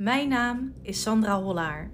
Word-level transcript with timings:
Mijn 0.00 0.28
naam 0.28 0.72
is 0.82 1.02
Sandra 1.02 1.42
Hollaar. 1.42 1.90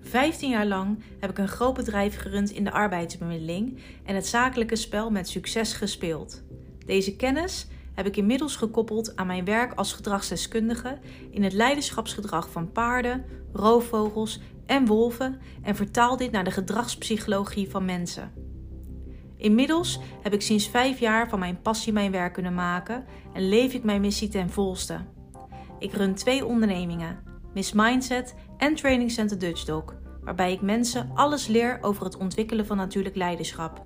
15 0.00 0.50
jaar 0.50 0.66
lang 0.66 1.02
heb 1.20 1.30
ik 1.30 1.38
een 1.38 1.48
groot 1.48 1.74
bedrijf 1.74 2.16
gerund 2.16 2.50
in 2.50 2.64
de 2.64 2.72
arbeidsbemiddeling 2.72 3.80
en 4.04 4.14
het 4.14 4.26
zakelijke 4.26 4.76
spel 4.76 5.10
met 5.10 5.28
succes 5.28 5.72
gespeeld. 5.72 6.42
Deze 6.86 7.16
kennis 7.16 7.66
heb 7.94 8.06
ik 8.06 8.16
inmiddels 8.16 8.56
gekoppeld 8.56 9.16
aan 9.16 9.26
mijn 9.26 9.44
werk 9.44 9.72
als 9.74 9.92
gedragsdeskundige 9.92 10.98
in 11.30 11.42
het 11.42 11.52
leiderschapsgedrag 11.52 12.50
van 12.50 12.72
paarden, 12.72 13.24
roofvogels 13.52 14.40
en 14.66 14.86
wolven 14.86 15.40
en 15.62 15.76
vertaal 15.76 16.16
dit 16.16 16.30
naar 16.30 16.44
de 16.44 16.50
gedragspsychologie 16.50 17.70
van 17.70 17.84
mensen. 17.84 18.32
Inmiddels 19.36 20.00
heb 20.22 20.32
ik 20.32 20.42
sinds 20.42 20.68
vijf 20.68 20.98
jaar 20.98 21.28
van 21.28 21.38
mijn 21.38 21.60
passie 21.62 21.92
mijn 21.92 22.12
werk 22.12 22.32
kunnen 22.32 22.54
maken 22.54 23.04
en 23.32 23.48
leef 23.48 23.74
ik 23.74 23.84
mijn 23.84 24.00
missie 24.00 24.28
ten 24.28 24.50
volste. 24.50 25.16
Ik 25.78 25.92
run 25.92 26.14
twee 26.14 26.46
ondernemingen, 26.46 27.18
Miss 27.54 27.72
Mindset 27.72 28.34
en 28.56 28.74
Training 28.74 29.10
Center 29.10 29.38
Dutch 29.38 29.64
Dog, 29.64 29.94
waarbij 30.20 30.52
ik 30.52 30.60
mensen 30.60 31.10
alles 31.14 31.46
leer 31.46 31.78
over 31.80 32.04
het 32.04 32.16
ontwikkelen 32.16 32.66
van 32.66 32.76
natuurlijk 32.76 33.16
leiderschap. 33.16 33.84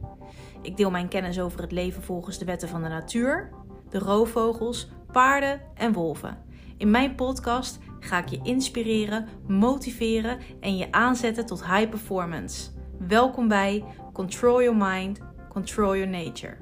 Ik 0.62 0.76
deel 0.76 0.90
mijn 0.90 1.08
kennis 1.08 1.40
over 1.40 1.60
het 1.60 1.72
leven 1.72 2.02
volgens 2.02 2.38
de 2.38 2.44
wetten 2.44 2.68
van 2.68 2.82
de 2.82 2.88
natuur, 2.88 3.50
de 3.90 3.98
roofvogels, 3.98 4.90
paarden 5.12 5.60
en 5.74 5.92
wolven. 5.92 6.38
In 6.76 6.90
mijn 6.90 7.14
podcast 7.14 7.78
ga 8.00 8.18
ik 8.18 8.28
je 8.28 8.40
inspireren, 8.42 9.28
motiveren 9.46 10.38
en 10.60 10.76
je 10.76 10.92
aanzetten 10.92 11.46
tot 11.46 11.66
high 11.66 11.88
performance. 11.88 12.70
Welkom 13.08 13.48
bij 13.48 13.84
Control 14.12 14.62
Your 14.62 14.76
Mind, 14.76 15.20
Control 15.48 15.96
Your 15.96 16.08
Nature. 16.08 16.61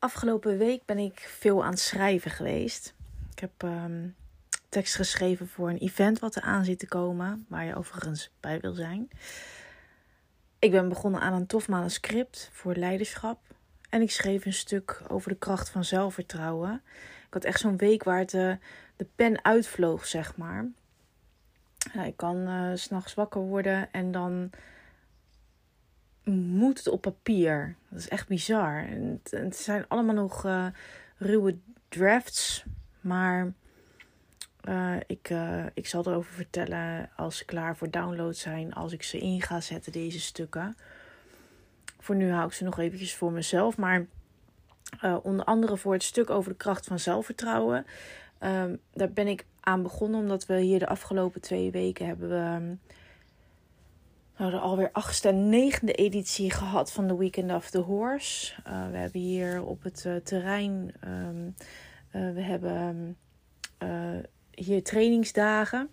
Afgelopen 0.00 0.58
week 0.58 0.84
ben 0.84 0.98
ik 0.98 1.20
veel 1.20 1.64
aan 1.64 1.70
het 1.70 1.80
schrijven 1.80 2.30
geweest. 2.30 2.94
Ik 3.32 3.38
heb 3.38 3.62
um, 3.62 4.14
tekst 4.68 4.94
geschreven 4.94 5.48
voor 5.48 5.68
een 5.68 5.78
event 5.78 6.18
wat 6.18 6.34
er 6.34 6.42
aan 6.42 6.64
zit 6.64 6.78
te 6.78 6.88
komen, 6.88 7.46
waar 7.48 7.64
je 7.64 7.74
overigens 7.74 8.30
bij 8.40 8.60
wil 8.60 8.72
zijn. 8.72 9.10
Ik 10.58 10.70
ben 10.70 10.88
begonnen 10.88 11.20
aan 11.20 11.32
een 11.32 11.46
tof 11.46 11.68
manuscript 11.68 12.50
voor 12.52 12.74
leiderschap. 12.74 13.38
En 13.88 14.02
ik 14.02 14.10
schreef 14.10 14.44
een 14.44 14.52
stuk 14.52 15.00
over 15.08 15.30
de 15.30 15.38
kracht 15.38 15.70
van 15.70 15.84
zelfvertrouwen. 15.84 16.82
Ik 17.26 17.32
had 17.32 17.44
echt 17.44 17.60
zo'n 17.60 17.76
week 17.76 18.02
waar 18.02 18.18
het, 18.18 18.32
uh, 18.32 18.54
de 18.96 19.06
pen 19.14 19.44
uitvloog, 19.44 20.06
zeg 20.06 20.36
maar. 20.36 20.66
Ja, 21.92 22.04
ik 22.04 22.16
kan 22.16 22.36
uh, 22.36 22.70
s'nachts 22.74 23.14
wakker 23.14 23.40
worden 23.40 23.92
en 23.92 24.12
dan 24.12 24.50
moet 26.24 26.78
het 26.78 26.88
op 26.88 27.00
papier. 27.00 27.74
Dat 27.88 27.98
is 27.98 28.08
echt 28.08 28.28
bizar. 28.28 28.86
En 28.88 29.20
het, 29.30 29.56
zijn 29.56 29.84
allemaal 29.88 30.14
nog 30.14 30.44
uh, 30.44 30.66
ruwe 31.16 31.56
drafts. 31.88 32.64
Maar 33.00 33.52
uh, 34.68 34.96
ik, 35.06 35.30
uh, 35.30 35.64
ik 35.74 35.86
zal 35.86 36.06
erover 36.06 36.32
vertellen 36.32 37.10
als 37.16 37.36
ze 37.36 37.44
klaar 37.44 37.76
voor 37.76 37.90
download 37.90 38.34
zijn. 38.34 38.74
Als 38.74 38.92
ik 38.92 39.02
ze 39.02 39.18
in 39.18 39.42
ga 39.42 39.60
zetten, 39.60 39.92
deze 39.92 40.20
stukken. 40.20 40.76
Voor 41.98 42.14
nu 42.14 42.30
hou 42.30 42.46
ik 42.46 42.52
ze 42.52 42.64
nog 42.64 42.78
eventjes 42.78 43.14
voor 43.14 43.32
mezelf. 43.32 43.76
Maar 43.76 44.06
onder 45.22 45.44
andere 45.44 45.76
voor 45.76 45.92
het 45.92 46.02
stuk 46.02 46.30
over 46.30 46.50
de 46.50 46.56
kracht 46.56 46.86
van 46.86 46.98
zelfvertrouwen. 46.98 47.86
Ehm, 48.38 48.76
daar 48.92 49.10
ben 49.10 49.26
ik 49.26 49.44
aan 49.60 49.82
begonnen 49.82 50.20
omdat 50.20 50.46
we 50.46 50.60
hier 50.60 50.78
de 50.78 50.86
afgelopen 50.86 51.40
twee 51.40 51.70
weken 51.70 52.06
hebben 52.06 52.28
we 52.28 52.76
nou, 54.40 54.52
de 54.52 54.58
alweer 54.58 54.90
achtste 54.92 55.28
en 55.28 55.48
negende 55.48 55.92
editie 55.92 56.50
gehad 56.50 56.92
van 56.92 57.06
de 57.06 57.16
Weekend 57.16 57.52
of 57.52 57.70
the 57.70 57.78
Horse. 57.78 58.52
Uh, 58.66 58.90
we 58.90 58.96
hebben 58.96 59.20
hier 59.20 59.64
op 59.64 59.82
het 59.82 60.04
uh, 60.06 60.16
terrein, 60.16 60.92
um, 61.04 61.54
uh, 62.12 62.34
we 62.34 62.40
hebben 62.40 63.16
hier 64.50 64.82
trainingsdagen. 64.82 65.88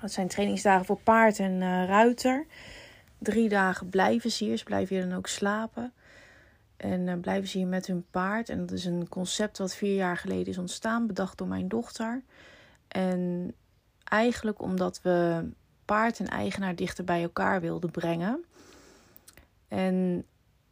Dat 0.00 0.12
zijn 0.12 0.28
trainingsdagen 0.28 0.84
voor 0.84 1.00
paard 1.00 1.38
en 1.38 1.86
ruiter. 1.86 2.46
Drie 3.18 3.48
dagen 3.48 3.88
blijven 3.88 4.30
ze 4.30 4.44
hier. 4.44 4.56
Ze 4.56 4.64
blijven 4.64 4.96
hier 4.96 5.08
dan 5.08 5.18
ook 5.18 5.26
slapen. 5.26 5.92
En 6.76 7.20
blijven 7.20 7.48
ze 7.48 7.58
hier 7.58 7.66
met 7.66 7.86
hun 7.86 8.04
paard. 8.10 8.48
En 8.48 8.58
dat 8.58 8.70
is 8.70 8.84
een 8.84 9.08
concept 9.08 9.58
wat 9.58 9.74
vier 9.74 9.94
jaar 9.94 10.16
geleden 10.16 10.46
is 10.46 10.58
ontstaan, 10.58 11.06
bedacht 11.06 11.38
door 11.38 11.48
mijn 11.48 11.68
dochter. 11.68 12.22
En 12.88 13.54
eigenlijk 14.04 14.62
omdat 14.62 15.02
we 15.02 15.48
paard 15.84 16.18
en 16.18 16.28
eigenaar 16.28 16.74
dichter 16.74 17.04
bij 17.04 17.22
elkaar 17.22 17.60
wilden 17.60 17.90
brengen. 17.90 18.44
En 19.68 20.24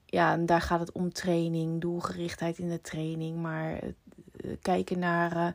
ja, 0.06 0.36
daar 0.36 0.60
gaat 0.60 0.80
het 0.80 0.92
om 0.92 1.12
training, 1.12 1.80
doelgerichtheid 1.80 2.58
in 2.58 2.68
de 2.68 2.80
training, 2.80 3.36
maar 3.36 3.78
kijken 4.62 4.98
naar 4.98 5.36
uh, 5.36 5.48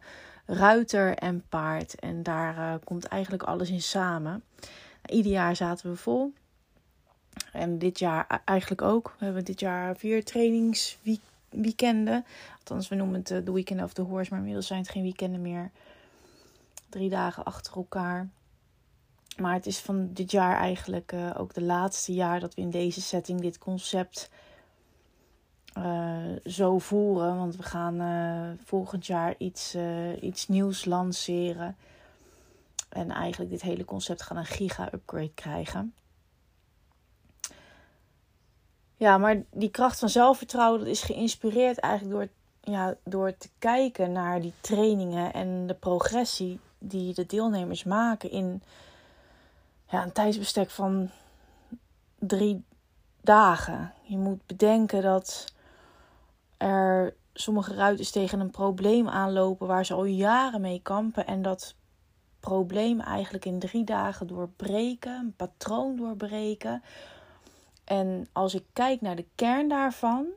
ruiter 0.46 1.16
en 1.16 1.44
paard. 1.50 1.96
En 1.96 2.24
daar 2.24 2.58
uh, 2.58 2.74
komt 2.84 3.06
eigenlijk 3.06 3.44
alles 3.44 3.70
in 3.70 3.82
samen. 3.82 4.44
Ieder 5.06 5.32
jaar 5.32 5.56
zaten 5.56 5.90
we 5.90 5.96
vol. 5.96 6.34
En 7.52 7.78
dit 7.78 8.00
jaar 8.00 8.42
eigenlijk 8.46 8.82
ook. 8.82 9.16
We 9.20 9.26
hebben 9.26 9.46
dit 9.46 9.60
jaar 9.60 9.96
vier 9.96 10.24
trainingsweekenden. 10.24 12.26
Althans, 12.58 12.88
we 12.88 12.96
noemen 12.96 13.16
het 13.16 13.46
de 13.46 13.52
Weekend 13.52 13.82
of 13.82 13.94
the 13.94 14.02
Horse, 14.02 14.30
maar 14.30 14.40
inmiddels 14.40 14.68
zijn 14.68 14.80
het 14.80 14.90
geen 14.90 15.04
weekenden 15.04 15.42
meer. 15.42 15.72
Drie 16.90 17.10
dagen 17.10 17.44
achter 17.44 17.76
elkaar. 17.76 18.28
Maar 19.38 19.54
het 19.54 19.66
is 19.66 19.80
van 19.80 20.14
dit 20.14 20.32
jaar 20.32 20.58
eigenlijk 20.58 21.12
uh, 21.12 21.32
ook 21.38 21.54
de 21.54 21.64
laatste 21.64 22.14
jaar 22.14 22.40
dat 22.40 22.54
we 22.56 22.62
in 22.62 22.70
deze 22.70 23.02
setting 23.02 23.42
dit 23.42 23.58
concept 23.58 24.30
uh, 25.78 26.36
zo 26.46 26.80
voeren. 26.80 27.38
Want 27.38 27.56
we 27.56 27.64
gaan 27.64 28.02
uh, 28.02 28.60
volgend 28.64 29.06
jaar 29.06 29.36
iets, 29.38 29.78
iets 30.22 30.48
nieuws 30.48 30.86
lanceren. 30.86 31.76
En 32.90 33.12
eigenlijk 33.12 33.52
dit 33.52 33.62
hele 33.62 33.86
concept 33.86 34.22
gaan 34.22 34.38
een 34.38 34.46
giga-upgrade 34.46 35.34
krijgen. 35.34 35.94
Ja, 38.98 39.18
maar 39.18 39.44
die 39.52 39.70
kracht 39.70 40.00
van 40.00 40.10
zelfvertrouwen 40.10 40.80
dat 40.80 40.90
is 40.90 41.02
geïnspireerd 41.02 41.80
eigenlijk 41.80 42.16
door, 42.16 42.28
ja, 42.74 42.96
door 43.04 43.38
te 43.38 43.50
kijken 43.60 44.12
naar 44.12 44.42
die 44.42 44.54
trainingen 44.62 45.34
en 45.34 45.68
de 45.68 45.74
progressie 45.74 46.60
die 46.78 47.14
de 47.14 47.26
deelnemers 47.26 47.84
maken 47.84 48.32
in 48.32 48.64
ja, 49.90 50.04
een 50.04 50.12
tijdsbestek 50.12 50.70
van 50.70 51.10
drie 52.20 52.64
dagen. 53.22 53.94
Je 54.04 54.18
moet 54.18 54.46
bedenken 54.46 55.02
dat 55.02 55.54
er 56.58 57.16
sommige 57.34 57.74
ruiters 57.74 58.12
tegen 58.12 58.40
een 58.40 58.52
probleem 58.52 59.08
aanlopen 59.08 59.68
waar 59.68 59.86
ze 59.86 59.94
al 59.94 60.06
jaren 60.06 60.62
mee 60.62 60.80
kampen. 60.82 61.26
En 61.26 61.42
dat 61.42 61.76
probleem 62.40 63.00
eigenlijk 63.00 63.46
in 63.46 63.60
drie 63.60 63.84
dagen 63.84 64.28
doorbreken, 64.28 65.12
een 65.12 65.36
patroon 65.36 65.96
doorbreken. 65.96 66.84
En 67.84 68.28
als 68.32 68.54
ik 68.54 68.66
kijk 68.74 69.02
naar 69.02 69.16
de 69.16 69.28
kern 69.36 69.68
daarvan, 69.68 70.28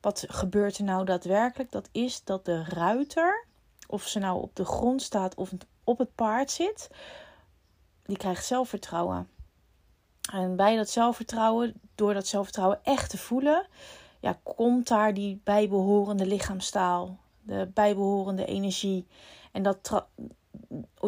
wat 0.00 0.24
gebeurt 0.28 0.78
er 0.78 0.84
nou 0.84 1.04
daadwerkelijk? 1.04 1.72
Dat 1.72 1.88
is 1.92 2.24
dat 2.24 2.44
de 2.44 2.64
ruiter, 2.64 3.46
of 3.86 4.06
ze 4.06 4.18
nou 4.18 4.42
op 4.42 4.56
de 4.56 4.64
grond 4.64 5.02
staat 5.02 5.34
of 5.34 5.52
op 5.84 5.98
het 5.98 6.14
paard 6.14 6.50
zit, 6.50 6.90
die 8.04 8.16
krijgt 8.16 8.44
zelfvertrouwen. 8.44 9.28
En 10.32 10.56
bij 10.56 10.76
dat 10.76 10.90
zelfvertrouwen, 10.90 11.80
door 11.94 12.14
dat 12.14 12.26
zelfvertrouwen 12.26 12.80
echt 12.82 13.10
te 13.10 13.18
voelen, 13.18 13.66
ja, 14.20 14.38
komt 14.42 14.88
daar 14.88 15.14
die 15.14 15.40
bijbehorende 15.44 16.26
lichaamstaal, 16.26 17.18
de 17.42 17.70
bijbehorende 17.74 18.44
energie. 18.44 19.06
En 19.52 19.62
dat 19.62 20.06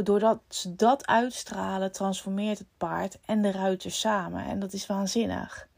doordat 0.03 0.41
ze 0.49 0.75
dat 0.77 1.07
uitstralen, 1.07 1.93
transformeert 1.93 2.59
het 2.59 2.69
paard 2.77 3.19
en 3.25 3.43
de 3.43 3.51
ruiter 3.51 3.91
samen. 3.91 4.45
En 4.45 4.59
dat 4.59 4.73
is 4.73 4.87
waanzinnig. 4.87 5.69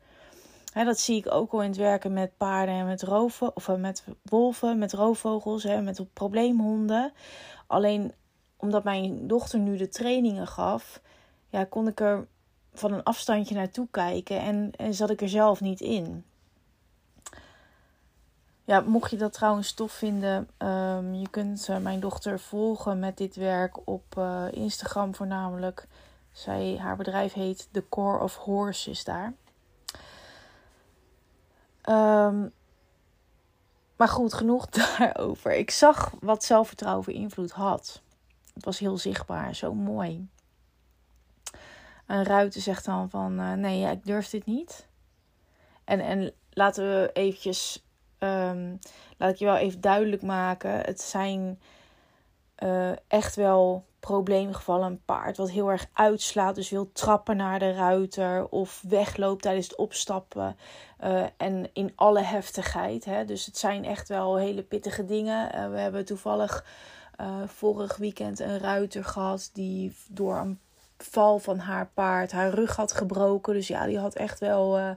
dat 0.74 0.98
zie 0.98 1.16
ik 1.16 1.32
ook 1.32 1.52
al 1.52 1.62
in 1.62 1.68
het 1.68 1.78
werken 1.78 2.12
met 2.12 2.36
paarden 2.36 2.74
en 2.74 2.86
met 2.86 3.02
roven, 3.02 3.56
of 3.56 3.76
met 3.76 4.04
wolven, 4.22 4.78
met 4.78 4.92
roofvogels, 4.92 5.64
met 5.64 6.12
probleemhonden. 6.12 7.12
Alleen 7.66 8.12
omdat 8.56 8.84
mijn 8.84 9.26
dochter 9.26 9.58
nu 9.58 9.76
de 9.76 9.88
trainingen 9.88 10.46
gaf, 10.46 11.00
ja, 11.48 11.64
kon 11.64 11.88
ik 11.88 12.00
er 12.00 12.26
van 12.72 12.92
een 12.92 13.02
afstandje 13.02 13.54
naartoe 13.54 13.88
kijken 13.90 14.40
en, 14.40 14.70
en 14.76 14.94
zat 14.94 15.10
ik 15.10 15.20
er 15.20 15.28
zelf 15.28 15.60
niet 15.60 15.80
in. 15.80 16.24
Ja, 18.64 18.80
mocht 18.80 19.10
je 19.10 19.16
dat 19.16 19.32
trouwens 19.32 19.72
tof 19.72 19.92
vinden, 19.92 20.48
um, 20.58 21.14
je 21.14 21.28
kunt 21.30 21.68
uh, 21.70 21.76
mijn 21.76 22.00
dochter 22.00 22.40
volgen 22.40 22.98
met 22.98 23.16
dit 23.16 23.36
werk 23.36 23.86
op 23.88 24.14
uh, 24.18 24.44
Instagram 24.50 25.14
voornamelijk. 25.14 25.86
Zij, 26.32 26.76
haar 26.80 26.96
bedrijf 26.96 27.32
heet 27.32 27.68
The 27.72 27.88
Core 27.88 28.22
of 28.22 28.36
Horses 28.36 29.04
daar. 29.04 29.32
Um, 31.88 32.52
maar 33.96 34.08
goed, 34.08 34.34
genoeg 34.34 34.66
daarover. 34.98 35.54
Ik 35.54 35.70
zag 35.70 36.12
wat 36.20 36.44
zelfvertrouwen 36.44 37.12
invloed 37.12 37.50
had. 37.50 38.02
Het 38.54 38.64
was 38.64 38.78
heel 38.78 38.98
zichtbaar, 38.98 39.54
zo 39.54 39.74
mooi. 39.74 40.28
Een 42.08 42.24
ruiter 42.24 42.60
zegt 42.60 42.84
dan 42.84 43.10
van 43.10 43.40
uh, 43.40 43.52
nee, 43.52 43.78
ja, 43.78 43.90
ik 43.90 44.04
durf 44.04 44.28
dit 44.28 44.46
niet. 44.46 44.86
En, 45.84 46.00
en 46.00 46.32
laten 46.50 46.84
we 46.84 47.10
eventjes 47.12 47.84
ehm, 48.18 48.76
laat 49.16 49.30
ik 49.30 49.36
je 49.36 49.44
wel 49.44 49.56
even 49.56 49.80
duidelijk 49.80 50.22
maken. 50.22 50.70
Het 50.70 51.00
zijn 51.00 51.60
uh, 52.58 52.90
echt 53.08 53.36
wel 53.36 53.84
probleemgevallen. 54.00 54.86
Een 54.86 55.04
paard 55.04 55.36
wat 55.36 55.50
heel 55.50 55.70
erg 55.70 55.86
uitslaat, 55.92 56.54
dus 56.54 56.70
wil 56.70 56.92
trappen 56.92 57.36
naar 57.36 57.58
de 57.58 57.72
ruiter 57.72 58.48
of 58.48 58.82
wegloopt 58.88 59.42
tijdens 59.42 59.66
het 59.66 59.76
opstappen. 59.76 60.56
Uh, 61.04 61.24
en 61.36 61.70
in 61.72 61.92
alle 61.94 62.22
heftigheid. 62.22 63.04
Hè. 63.04 63.24
Dus 63.24 63.46
het 63.46 63.58
zijn 63.58 63.84
echt 63.84 64.08
wel 64.08 64.36
hele 64.36 64.62
pittige 64.62 65.04
dingen. 65.04 65.70
We 65.70 65.78
hebben 65.78 66.04
toevallig 66.04 66.64
vorig 67.46 67.96
weekend 67.96 68.40
een 68.40 68.58
ruiter 68.58 69.04
gehad 69.04 69.50
die 69.52 69.96
door 70.08 70.36
een 70.36 70.58
val 70.98 71.38
van 71.38 71.58
haar 71.58 71.90
paard 71.94 72.32
haar 72.32 72.50
rug 72.50 72.76
had 72.76 72.92
gebroken. 72.92 73.54
Dus 73.54 73.68
ja, 73.68 73.86
die 73.86 73.98
had 73.98 74.14
echt 74.14 74.40
wel 74.40 74.96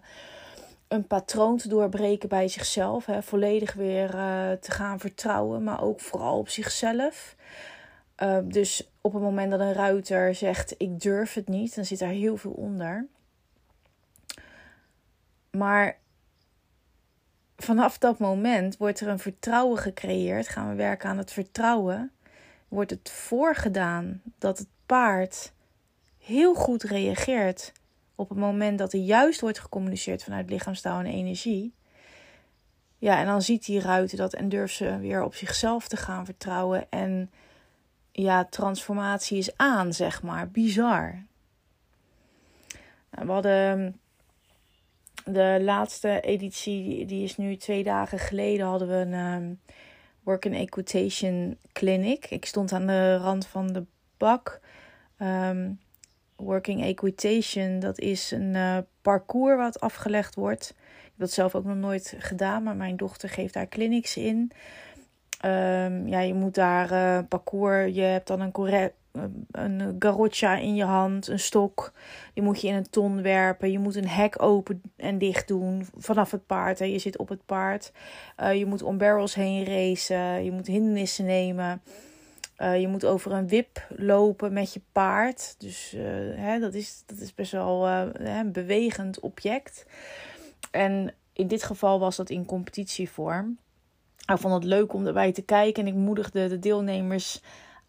een 0.91 1.07
patroon 1.07 1.57
te 1.57 1.67
doorbreken 1.67 2.29
bij 2.29 2.47
zichzelf. 2.47 3.05
Hè, 3.05 3.23
volledig 3.23 3.73
weer 3.73 4.15
uh, 4.15 4.51
te 4.51 4.71
gaan 4.71 4.99
vertrouwen, 4.99 5.63
maar 5.63 5.81
ook 5.83 5.99
vooral 5.99 6.37
op 6.37 6.49
zichzelf. 6.49 7.35
Uh, 8.23 8.37
dus 8.43 8.91
op 9.01 9.13
het 9.13 9.21
moment 9.21 9.51
dat 9.51 9.59
een 9.59 9.73
ruiter 9.73 10.35
zegt: 10.35 10.75
Ik 10.77 11.01
durf 11.01 11.33
het 11.33 11.47
niet, 11.47 11.75
dan 11.75 11.85
zit 11.85 11.99
daar 11.99 12.09
heel 12.09 12.37
veel 12.37 12.51
onder. 12.51 13.07
Maar 15.51 15.97
vanaf 17.57 17.97
dat 17.97 18.19
moment 18.19 18.77
wordt 18.77 18.99
er 18.99 19.07
een 19.07 19.19
vertrouwen 19.19 19.77
gecreëerd. 19.77 20.47
Gaan 20.47 20.69
we 20.69 20.75
werken 20.75 21.09
aan 21.09 21.17
het 21.17 21.31
vertrouwen. 21.31 22.11
Wordt 22.67 22.91
het 22.91 23.09
voorgedaan 23.11 24.21
dat 24.37 24.57
het 24.57 24.67
paard 24.85 25.51
heel 26.21 26.53
goed 26.53 26.83
reageert 26.83 27.71
op 28.15 28.29
het 28.29 28.37
moment 28.37 28.77
dat 28.79 28.93
er 28.93 28.99
juist 28.99 29.41
wordt 29.41 29.59
gecommuniceerd 29.59 30.23
vanuit 30.23 30.49
lichaamstaal 30.49 30.99
en 30.99 31.05
energie. 31.05 31.73
Ja, 32.97 33.19
en 33.19 33.25
dan 33.25 33.41
ziet 33.41 33.65
die 33.65 33.79
ruiter 33.79 34.17
dat 34.17 34.33
en 34.33 34.49
durft 34.49 34.75
ze 34.75 34.97
weer 34.99 35.23
op 35.23 35.35
zichzelf 35.35 35.87
te 35.87 35.97
gaan 35.97 36.25
vertrouwen. 36.25 36.85
En 36.89 37.31
ja, 38.11 38.45
transformatie 38.45 39.37
is 39.37 39.57
aan, 39.57 39.93
zeg 39.93 40.23
maar. 40.23 40.49
Bizar. 40.49 41.23
Nou, 43.11 43.25
we 43.25 43.31
hadden 43.31 43.99
de 45.25 45.59
laatste 45.61 46.19
editie, 46.19 47.05
die 47.05 47.23
is 47.23 47.37
nu 47.37 47.55
twee 47.55 47.83
dagen 47.83 48.19
geleden, 48.19 48.65
hadden 48.65 48.87
we 48.87 48.93
een 48.93 49.13
um, 49.13 49.59
Work 50.23 50.45
and 50.45 50.55
Equitation 50.55 51.57
Clinic. 51.73 52.25
Ik 52.29 52.45
stond 52.45 52.71
aan 52.71 52.87
de 52.87 53.17
rand 53.17 53.47
van 53.47 53.67
de 53.67 53.85
bak. 54.17 54.59
Um, 55.21 55.79
Working 56.41 56.83
Equitation, 56.83 57.79
dat 57.79 57.99
is 57.99 58.31
een 58.31 58.53
uh, 58.55 58.77
parcours 59.01 59.57
wat 59.57 59.79
afgelegd 59.79 60.35
wordt. 60.35 60.73
Ik 60.77 61.05
heb 61.05 61.13
dat 61.17 61.31
zelf 61.31 61.55
ook 61.55 61.65
nog 61.65 61.77
nooit 61.77 62.15
gedaan, 62.17 62.63
maar 62.63 62.75
mijn 62.75 62.97
dochter 62.97 63.29
geeft 63.29 63.53
daar 63.53 63.67
clinics 63.67 64.17
in. 64.17 64.51
Um, 65.45 66.07
ja, 66.07 66.19
je 66.19 66.33
moet 66.33 66.55
daar 66.55 66.91
uh, 66.91 67.19
parcours, 67.27 67.95
je 67.95 68.01
hebt 68.01 68.27
dan 68.27 68.41
een, 68.41 68.51
correct, 68.51 68.93
een 69.51 69.99
in 70.61 70.75
je 70.75 70.83
hand, 70.83 71.27
een 71.27 71.39
stok. 71.39 71.93
Die 72.33 72.43
moet 72.43 72.61
je 72.61 72.67
in 72.67 72.73
een 72.73 72.89
ton 72.89 73.21
werpen. 73.21 73.71
Je 73.71 73.79
moet 73.79 73.95
een 73.95 74.07
hek 74.07 74.41
open 74.41 74.81
en 74.97 75.17
dicht 75.17 75.47
doen 75.47 75.85
vanaf 75.97 76.31
het 76.31 76.45
paard. 76.45 76.79
Hè. 76.79 76.85
Je 76.85 76.99
zit 76.99 77.17
op 77.17 77.29
het 77.29 77.45
paard. 77.45 77.91
Je 78.53 78.65
moet 78.65 78.83
om 78.83 78.97
barrels 78.97 79.35
heen 79.35 79.65
racen. 79.65 80.43
Je 80.43 80.51
moet 80.51 80.67
hindernissen 80.67 81.25
nemen. 81.25 81.81
Uh, 82.61 82.79
je 82.81 82.87
moet 82.87 83.05
over 83.05 83.31
een 83.31 83.47
wip 83.47 83.87
lopen 83.89 84.53
met 84.53 84.73
je 84.73 84.81
paard. 84.91 85.55
Dus 85.57 85.93
uh, 85.93 86.01
hè, 86.35 86.59
dat, 86.59 86.73
is, 86.73 87.03
dat 87.05 87.17
is 87.17 87.33
best 87.33 87.51
wel 87.51 87.87
uh, 87.87 88.03
een 88.13 88.51
bewegend 88.51 89.19
object. 89.19 89.85
En 90.71 91.13
in 91.33 91.47
dit 91.47 91.63
geval 91.63 91.99
was 91.99 92.15
dat 92.15 92.29
in 92.29 92.45
competitievorm. 92.45 93.57
Ik 94.25 94.37
vond 94.37 94.53
het 94.53 94.63
leuk 94.63 94.93
om 94.93 95.07
erbij 95.07 95.31
te 95.31 95.41
kijken. 95.41 95.83
En 95.83 95.89
ik 95.89 95.99
moedigde 95.99 96.47
de 96.47 96.59
deelnemers 96.59 97.41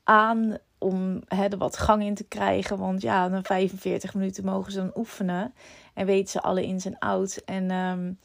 aan 0.04 0.58
om 0.78 1.22
hè, 1.28 1.44
er 1.48 1.58
wat 1.58 1.76
gang 1.76 2.02
in 2.02 2.14
te 2.14 2.24
krijgen. 2.24 2.78
Want 2.78 3.02
ja, 3.02 3.28
na 3.28 3.42
45 3.42 4.14
minuten 4.14 4.44
mogen 4.44 4.72
ze 4.72 4.78
dan 4.78 4.92
oefenen. 4.94 5.54
En 5.94 6.06
weten 6.06 6.30
ze 6.30 6.42
alle 6.42 6.64
ins 6.64 6.84
en 6.84 6.98
outs. 6.98 7.44
En 7.44 7.70
um, 7.70 8.18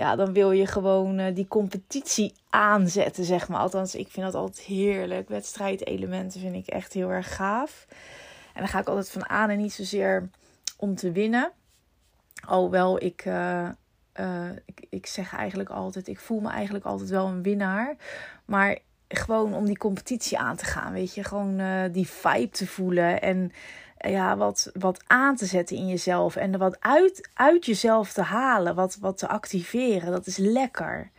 ja, 0.00 0.16
dan 0.16 0.32
wil 0.32 0.50
je 0.50 0.66
gewoon 0.66 1.18
uh, 1.18 1.34
die 1.34 1.48
competitie 1.48 2.34
aanzetten, 2.50 3.24
zeg 3.24 3.48
maar. 3.48 3.60
Althans, 3.60 3.94
ik 3.94 4.08
vind 4.08 4.26
dat 4.26 4.34
altijd 4.34 4.66
heerlijk. 4.66 5.28
Wedstrijdelementen 5.28 6.40
vind 6.40 6.54
ik 6.54 6.66
echt 6.66 6.92
heel 6.92 7.10
erg 7.10 7.34
gaaf. 7.34 7.86
En 8.54 8.60
dan 8.60 8.68
ga 8.68 8.78
ik 8.78 8.88
altijd 8.88 9.10
van 9.10 9.28
aan 9.28 9.50
en 9.50 9.58
niet 9.58 9.72
zozeer 9.72 10.30
om 10.76 10.94
te 10.94 11.12
winnen. 11.12 11.52
Alhoewel 12.46 13.02
ik, 13.02 13.24
uh, 13.24 13.68
uh, 14.20 14.50
ik, 14.64 14.86
ik 14.90 15.06
zeg 15.06 15.34
eigenlijk 15.34 15.70
altijd, 15.70 16.08
ik 16.08 16.18
voel 16.18 16.40
me 16.40 16.50
eigenlijk 16.50 16.84
altijd 16.84 17.10
wel 17.10 17.26
een 17.26 17.42
winnaar. 17.42 17.96
Maar 18.44 18.78
gewoon 19.08 19.54
om 19.54 19.64
die 19.64 19.78
competitie 19.78 20.38
aan 20.38 20.56
te 20.56 20.64
gaan, 20.64 20.92
weet 20.92 21.14
je. 21.14 21.24
Gewoon 21.24 21.60
die 21.92 22.08
vibe 22.08 22.50
te 22.50 22.66
voelen 22.66 23.22
en 23.22 23.52
ja, 24.08 24.36
wat, 24.36 24.70
wat 24.74 25.02
aan 25.06 25.36
te 25.36 25.46
zetten 25.46 25.76
in 25.76 25.88
jezelf. 25.88 26.36
En 26.36 26.58
wat 26.58 26.80
uit, 26.80 27.28
uit 27.34 27.66
jezelf 27.66 28.12
te 28.12 28.22
halen. 28.22 28.74
Wat, 28.74 28.96
wat 29.00 29.18
te 29.18 29.28
activeren. 29.28 30.10
Dat 30.10 30.26
is 30.26 30.36
lekker. 30.36 31.10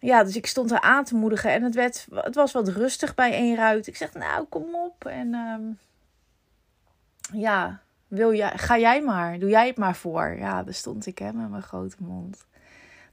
Ja, 0.00 0.24
dus 0.24 0.36
ik 0.36 0.46
stond 0.46 0.70
er 0.70 0.80
aan 0.80 1.04
te 1.04 1.14
moedigen. 1.14 1.52
En 1.52 1.62
het, 1.62 1.74
werd, 1.74 2.06
het 2.14 2.34
was 2.34 2.52
wat 2.52 2.68
rustig 2.68 3.14
bij 3.14 3.32
één 3.32 3.56
ruit. 3.56 3.86
Ik 3.86 3.96
zeg, 3.96 4.12
nou, 4.14 4.44
kom 4.44 4.74
op. 4.74 5.04
En 5.04 5.34
um, 5.34 5.78
ja, 7.40 7.80
wil 8.08 8.34
jij, 8.34 8.52
ga 8.56 8.78
jij 8.78 9.02
maar. 9.02 9.38
Doe 9.38 9.50
jij 9.50 9.66
het 9.66 9.76
maar 9.76 9.96
voor. 9.96 10.36
Ja, 10.38 10.62
daar 10.62 10.74
stond 10.74 11.06
ik 11.06 11.18
hè, 11.18 11.32
met 11.32 11.50
mijn 11.50 11.62
grote 11.62 11.96
mond. 11.98 12.46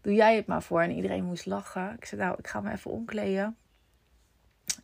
Doe 0.01 0.13
jij 0.13 0.35
het 0.35 0.47
maar 0.47 0.63
voor. 0.63 0.81
En 0.81 0.91
iedereen 0.91 1.23
moest 1.23 1.45
lachen. 1.45 1.93
Ik 1.97 2.05
zei, 2.05 2.21
nou, 2.21 2.35
ik 2.37 2.47
ga 2.47 2.61
me 2.61 2.71
even 2.71 2.91
omkleden 2.91 3.55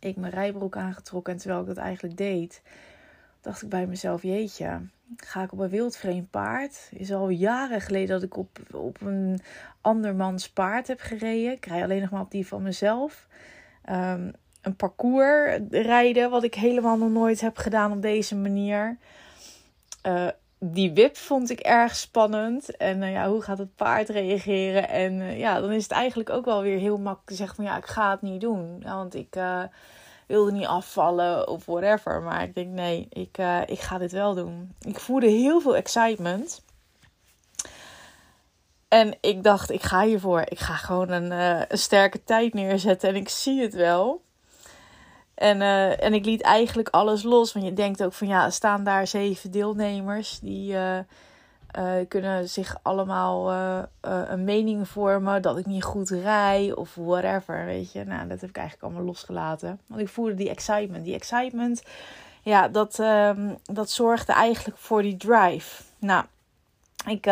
ik 0.00 0.16
mijn 0.16 0.32
rijbroek 0.32 0.76
aangetrokken. 0.76 1.32
En 1.32 1.38
terwijl 1.38 1.60
ik 1.60 1.66
dat 1.66 1.76
eigenlijk 1.76 2.16
deed, 2.16 2.62
dacht 3.40 3.62
ik 3.62 3.68
bij 3.68 3.86
mezelf: 3.86 4.22
Jeetje, 4.22 4.80
ga 5.16 5.42
ik 5.42 5.52
op 5.52 5.58
een 5.58 5.68
wildvreemd 5.68 6.30
paard? 6.30 6.88
is 6.92 7.12
al 7.12 7.28
jaren 7.28 7.80
geleden 7.80 8.08
dat 8.08 8.22
ik 8.22 8.36
op, 8.36 8.58
op 8.72 9.00
een 9.00 9.40
andermans 9.80 10.50
paard 10.50 10.86
heb 10.86 11.00
gereden. 11.00 11.52
Ik 11.52 11.66
rij 11.66 11.82
alleen 11.82 12.00
nog 12.00 12.10
maar 12.10 12.20
op 12.20 12.30
die 12.30 12.46
van 12.46 12.62
mezelf. 12.62 13.26
Um, 13.90 14.32
een 14.62 14.76
parcours 14.76 15.60
rijden, 15.70 16.30
wat 16.30 16.42
ik 16.42 16.54
helemaal 16.54 16.98
nog 16.98 17.10
nooit 17.10 17.40
heb 17.40 17.56
gedaan 17.56 17.92
op 17.92 18.02
deze 18.02 18.36
manier. 18.36 18.96
Uh, 20.06 20.28
die 20.58 20.92
wip 20.92 21.16
vond 21.16 21.50
ik 21.50 21.60
erg 21.60 21.96
spannend. 21.96 22.76
En 22.76 23.02
uh, 23.02 23.12
ja, 23.12 23.28
hoe 23.28 23.42
gaat 23.42 23.58
het 23.58 23.74
paard 23.74 24.08
reageren? 24.08 24.88
En 24.88 25.12
uh, 25.12 25.38
ja, 25.38 25.60
dan 25.60 25.72
is 25.72 25.82
het 25.82 25.92
eigenlijk 25.92 26.30
ook 26.30 26.44
wel 26.44 26.62
weer 26.62 26.78
heel 26.78 26.98
makkelijk 26.98 27.36
zeggen 27.36 27.56
van 27.56 27.64
ja, 27.64 27.76
ik 27.76 27.86
ga 27.86 28.10
het 28.10 28.22
niet 28.22 28.40
doen. 28.40 28.82
Want 28.82 29.14
ik 29.14 29.36
uh, 29.36 29.62
wilde 30.26 30.52
niet 30.52 30.66
afvallen 30.66 31.48
of 31.48 31.66
whatever. 31.66 32.22
Maar 32.22 32.42
ik 32.42 32.54
denk 32.54 32.68
nee, 32.68 33.06
ik, 33.10 33.38
ik 33.66 33.80
ga 33.80 33.98
dit 33.98 34.12
wel 34.12 34.34
doen. 34.34 34.74
Ik 34.80 34.98
voelde 34.98 35.26
heel 35.26 35.60
veel 35.60 35.76
excitement. 35.76 36.62
En 38.88 39.16
ik 39.20 39.42
dacht, 39.42 39.70
ik 39.70 39.82
ga 39.82 40.02
hiervoor. 40.02 40.40
Ik 40.40 40.58
ga 40.58 40.74
gewoon 40.74 41.10
een, 41.10 41.30
een 41.70 41.78
sterke 41.78 42.24
tijd 42.24 42.54
neerzetten 42.54 43.08
en 43.08 43.16
ik 43.16 43.28
zie 43.28 43.60
het 43.60 43.74
wel. 43.74 44.22
En, 45.38 45.60
uh, 45.60 46.04
en 46.04 46.14
ik 46.14 46.24
liet 46.24 46.42
eigenlijk 46.42 46.88
alles 46.88 47.22
los. 47.22 47.52
Want 47.52 47.64
je 47.64 47.72
denkt 47.72 48.04
ook 48.04 48.12
van 48.12 48.26
ja, 48.28 48.50
staan 48.50 48.84
daar 48.84 49.06
zeven 49.06 49.50
deelnemers. 49.50 50.38
Die 50.40 50.72
uh, 50.72 50.98
uh, 51.78 51.92
kunnen 52.08 52.48
zich 52.48 52.78
allemaal 52.82 53.52
een 54.00 54.44
mening 54.44 54.88
vormen 54.88 55.42
dat 55.42 55.58
ik 55.58 55.66
niet 55.66 55.84
goed 55.84 56.10
rij 56.10 56.72
of 56.74 56.94
whatever. 56.94 57.64
Weet 57.64 57.92
je, 57.92 58.04
nou, 58.04 58.28
dat 58.28 58.40
heb 58.40 58.50
ik 58.50 58.56
eigenlijk 58.56 58.86
allemaal 58.86 59.06
losgelaten. 59.06 59.80
Want 59.86 60.00
ik 60.00 60.08
voelde 60.08 60.34
die 60.34 60.50
excitement. 60.50 61.04
Die 61.04 61.14
excitement, 61.14 61.82
ja, 62.42 62.68
dat, 62.68 62.98
um, 62.98 63.56
dat 63.62 63.90
zorgde 63.90 64.32
eigenlijk 64.32 64.78
voor 64.78 65.02
die 65.02 65.16
drive. 65.16 65.82
Nou, 65.98 66.24
ik 67.06 67.30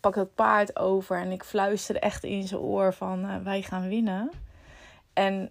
pak 0.00 0.14
dat 0.14 0.34
paard 0.34 0.78
over 0.78 1.16
en 1.16 1.30
ik 1.30 1.44
fluisterde 1.44 2.00
echt 2.00 2.24
in 2.24 2.46
zijn 2.48 2.60
oor 2.60 2.94
van 2.94 3.42
wij 3.44 3.62
gaan 3.62 3.88
winnen. 3.88 4.30
En 5.12 5.50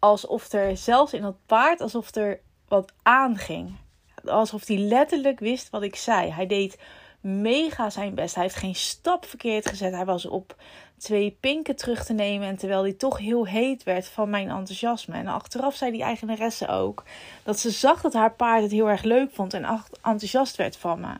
alsof 0.00 0.52
er 0.52 0.76
zelfs 0.76 1.12
in 1.12 1.22
dat 1.22 1.36
paard, 1.46 1.80
alsof 1.80 2.14
er 2.14 2.40
wat 2.68 2.92
aanging. 3.02 3.76
Alsof 4.24 4.66
hij 4.66 4.76
letterlijk 4.76 5.40
wist 5.40 5.70
wat 5.70 5.82
ik 5.82 5.96
zei. 5.96 6.30
Hij 6.30 6.46
deed 6.46 6.78
mega 7.20 7.90
zijn 7.90 8.14
best. 8.14 8.34
Hij 8.34 8.44
heeft 8.44 8.56
geen 8.56 8.74
stap 8.74 9.24
verkeerd 9.24 9.68
gezet. 9.68 9.94
Hij 9.94 10.04
was 10.04 10.26
op 10.26 10.56
twee 10.98 11.36
pinken 11.40 11.76
terug 11.76 12.04
te 12.04 12.12
nemen. 12.12 12.48
En 12.48 12.56
terwijl 12.56 12.82
hij 12.82 12.92
toch 12.92 13.18
heel 13.18 13.46
heet 13.46 13.82
werd 13.82 14.08
van 14.08 14.30
mijn 14.30 14.48
enthousiasme. 14.48 15.14
En 15.14 15.26
achteraf 15.26 15.74
zei 15.74 15.90
die 15.90 16.02
eigenaresse 16.02 16.68
ook 16.68 17.04
dat 17.42 17.58
ze 17.58 17.70
zag 17.70 18.00
dat 18.00 18.12
haar 18.12 18.32
paard 18.32 18.62
het 18.62 18.70
heel 18.70 18.88
erg 18.88 19.02
leuk 19.02 19.30
vond 19.32 19.54
en 19.54 19.64
enthousiast 20.02 20.56
werd 20.56 20.76
van 20.76 21.00
me. 21.00 21.14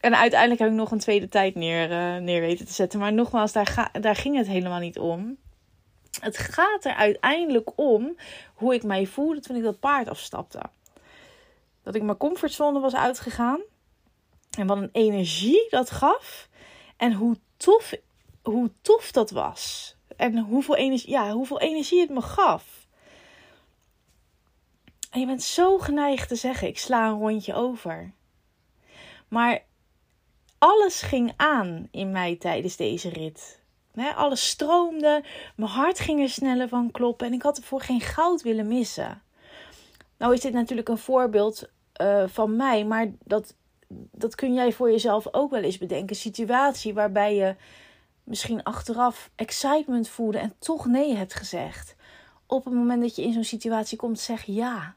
En 0.00 0.16
uiteindelijk 0.16 0.60
heb 0.60 0.70
ik 0.70 0.76
nog 0.76 0.90
een 0.90 0.98
tweede 0.98 1.28
tijd 1.28 1.54
neer, 1.54 1.90
uh, 1.90 2.16
neer 2.22 2.40
weten 2.40 2.66
te 2.66 2.72
zetten. 2.72 2.98
Maar 2.98 3.12
nogmaals, 3.12 3.52
daar, 3.52 3.90
daar 4.00 4.16
ging 4.16 4.36
het 4.36 4.46
helemaal 4.46 4.80
niet 4.80 4.98
om. 4.98 5.36
Het 6.20 6.38
gaat 6.38 6.84
er 6.84 6.94
uiteindelijk 6.94 7.70
om 7.74 8.16
hoe 8.54 8.74
ik 8.74 8.82
mij 8.82 9.06
voelde 9.06 9.40
toen 9.40 9.56
ik 9.56 9.62
dat 9.62 9.80
paard 9.80 10.08
afstapte. 10.08 10.60
Dat 11.82 11.94
ik 11.94 12.02
mijn 12.02 12.16
comfortzone 12.16 12.80
was 12.80 12.94
uitgegaan. 12.94 13.60
En 14.58 14.66
wat 14.66 14.76
een 14.76 14.90
energie 14.92 15.66
dat 15.70 15.90
gaf. 15.90 16.48
En 16.96 17.12
hoe 17.12 17.36
tof, 17.56 17.92
hoe 18.42 18.70
tof 18.80 19.12
dat 19.12 19.30
was. 19.30 19.94
En 20.16 20.38
hoeveel 20.38 20.76
energie, 20.76 21.10
ja, 21.10 21.32
hoeveel 21.32 21.60
energie 21.60 22.00
het 22.00 22.10
me 22.10 22.22
gaf. 22.22 22.86
En 25.10 25.20
je 25.20 25.26
bent 25.26 25.42
zo 25.42 25.78
geneigd 25.78 26.28
te 26.28 26.36
zeggen: 26.36 26.68
ik 26.68 26.78
sla 26.78 27.08
een 27.08 27.18
rondje 27.18 27.54
over. 27.54 28.12
Maar 29.28 29.64
alles 30.58 31.02
ging 31.02 31.32
aan 31.36 31.88
in 31.90 32.10
mij 32.10 32.36
tijdens 32.36 32.76
deze 32.76 33.08
rit. 33.08 33.64
Alles 33.96 34.48
stroomde, 34.48 35.24
mijn 35.56 35.70
hart 35.70 36.00
ging 36.00 36.20
er 36.20 36.28
sneller 36.28 36.68
van 36.68 36.90
kloppen 36.90 37.26
en 37.26 37.32
ik 37.32 37.42
had 37.42 37.56
ervoor 37.56 37.80
geen 37.80 38.00
goud 38.00 38.42
willen 38.42 38.68
missen. 38.68 39.22
Nou 40.18 40.32
is 40.32 40.40
dit 40.40 40.52
natuurlijk 40.52 40.88
een 40.88 40.98
voorbeeld 40.98 41.68
uh, 42.00 42.24
van 42.26 42.56
mij, 42.56 42.84
maar 42.84 43.12
dat, 43.24 43.54
dat 44.12 44.34
kun 44.34 44.54
jij 44.54 44.72
voor 44.72 44.90
jezelf 44.90 45.26
ook 45.30 45.50
wel 45.50 45.62
eens 45.62 45.78
bedenken. 45.78 46.08
Een 46.08 46.16
situatie 46.16 46.94
waarbij 46.94 47.36
je 47.36 47.56
misschien 48.24 48.62
achteraf 48.62 49.30
excitement 49.34 50.08
voelde 50.08 50.38
en 50.38 50.54
toch 50.58 50.86
nee 50.86 51.16
hebt 51.16 51.34
gezegd. 51.34 51.94
Op 52.46 52.64
het 52.64 52.74
moment 52.74 53.02
dat 53.02 53.16
je 53.16 53.22
in 53.22 53.32
zo'n 53.32 53.44
situatie 53.44 53.98
komt, 53.98 54.20
zeg 54.20 54.44
ja. 54.44 54.94